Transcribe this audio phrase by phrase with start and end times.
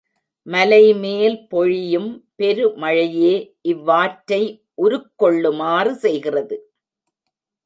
[0.47, 2.09] மலைமேல் பொழியும்
[2.35, 3.33] பெரு மழையே
[3.63, 4.41] இவ்வாற்றை
[4.77, 6.57] உருக்கொள்ளுமாறு செய்கிறது.